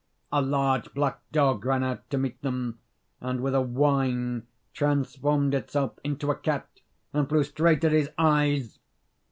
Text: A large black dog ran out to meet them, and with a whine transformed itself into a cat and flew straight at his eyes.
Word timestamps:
A 0.31 0.41
large 0.41 0.95
black 0.95 1.21
dog 1.31 1.63
ran 1.63 1.83
out 1.83 2.09
to 2.09 2.17
meet 2.17 2.41
them, 2.41 2.79
and 3.19 3.39
with 3.39 3.53
a 3.53 3.61
whine 3.61 4.47
transformed 4.73 5.53
itself 5.53 5.99
into 6.03 6.31
a 6.31 6.35
cat 6.35 6.67
and 7.13 7.29
flew 7.29 7.43
straight 7.43 7.83
at 7.83 7.91
his 7.91 8.09
eyes. 8.17 8.79